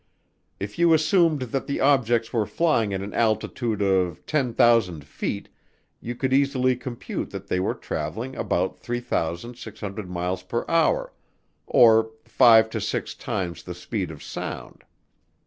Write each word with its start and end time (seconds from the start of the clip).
If 0.59 0.79
you 0.79 0.95
assumed 0.95 1.43
that 1.53 1.67
the 1.67 1.79
objects 1.79 2.33
were 2.33 2.47
flying 2.47 2.91
at 2.91 3.03
an 3.03 3.13
altitude 3.13 3.83
of 3.83 4.25
10,000 4.25 5.05
feet 5.05 5.47
you 6.01 6.15
could 6.15 6.33
easily 6.33 6.75
compute 6.75 7.29
that 7.29 7.45
they 7.45 7.59
were 7.59 7.75
traveling 7.75 8.35
about 8.35 8.79
3,600 8.79 10.09
miles 10.09 10.41
per 10.41 10.65
hour, 10.67 11.13
or 11.67 12.09
five 12.25 12.67
to 12.71 12.81
six 12.81 13.13
times 13.13 13.61
the 13.61 13.75
speed 13.75 14.09
of 14.09 14.23
sound. 14.23 14.85